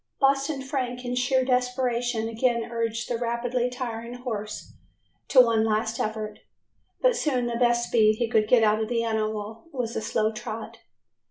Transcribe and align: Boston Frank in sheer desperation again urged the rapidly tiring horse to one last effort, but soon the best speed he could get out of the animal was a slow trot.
Boston 0.19 0.63
Frank 0.63 1.05
in 1.05 1.13
sheer 1.13 1.45
desperation 1.45 2.27
again 2.27 2.63
urged 2.71 3.07
the 3.07 3.19
rapidly 3.19 3.69
tiring 3.69 4.15
horse 4.15 4.73
to 5.27 5.39
one 5.39 5.63
last 5.63 5.99
effort, 5.99 6.39
but 7.01 7.15
soon 7.15 7.45
the 7.45 7.55
best 7.55 7.85
speed 7.89 8.15
he 8.15 8.27
could 8.27 8.47
get 8.49 8.63
out 8.63 8.81
of 8.81 8.89
the 8.89 9.03
animal 9.03 9.65
was 9.71 9.95
a 9.95 10.01
slow 10.01 10.31
trot. 10.31 10.79